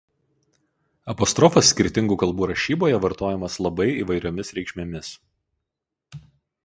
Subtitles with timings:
[1.13, 5.13] Apostrofas skirtingų kalbų rašyboje vartojamas labai įvairiomis reikšmėmis.